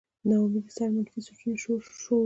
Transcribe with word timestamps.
د 0.19 0.23
نا 0.29 0.35
امېدۍ 0.45 0.71
سره 0.77 0.91
منفي 0.95 1.19
سوچونه 1.27 1.55
شورو 1.63 1.81
شي 2.03 2.15